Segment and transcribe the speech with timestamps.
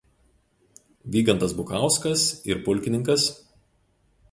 [1.15, 2.91] Vygantas Bukauskas ir plk.